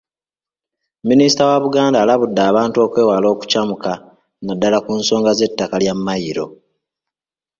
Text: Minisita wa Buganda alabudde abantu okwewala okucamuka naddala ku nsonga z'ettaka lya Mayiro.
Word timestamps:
Minisita 1.09 1.41
wa 1.49 1.57
Buganda 1.63 1.97
alabudde 2.01 2.41
abantu 2.51 2.77
okwewala 2.85 3.27
okucamuka 3.33 3.91
naddala 4.45 4.77
ku 4.85 4.91
nsonga 4.99 5.31
z'ettaka 5.37 5.75
lya 5.81 5.93
Mayiro. 6.05 6.45